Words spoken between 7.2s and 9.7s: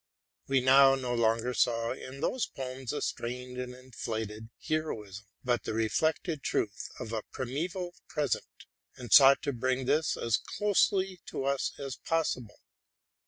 primeval present, and sought to